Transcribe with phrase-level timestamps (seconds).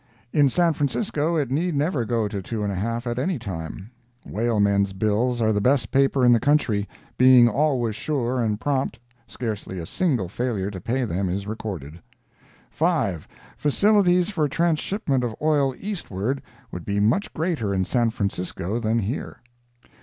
[0.33, 3.91] In San Francisco it need never go to two and a half at any time.
[4.25, 6.89] Whale men's bills are the best paper in the country,
[7.19, 12.01] being always sure and prompt, scarcely a single failure to pay them is recorded.
[12.71, 13.27] 5.
[13.57, 16.41] Facilities for transhipment of oil eastward
[16.71, 19.37] would be much greater in San Francisco than here.